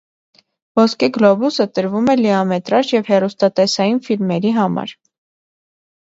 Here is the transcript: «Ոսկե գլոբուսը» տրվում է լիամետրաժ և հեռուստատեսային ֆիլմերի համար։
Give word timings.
«Ոսկե 0.79 1.07
գլոբուսը» 1.17 1.65
տրվում 1.79 2.07
է 2.13 2.15
լիամետրաժ 2.21 2.89
և 2.93 3.11
հեռուստատեսային 3.11 3.99
ֆիլմերի 4.07 4.55
համար։ 4.57 4.95